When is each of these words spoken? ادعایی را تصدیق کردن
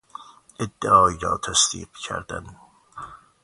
ادعایی 0.59 1.17
را 1.21 1.37
تصدیق 1.37 1.89
کردن 2.03 2.55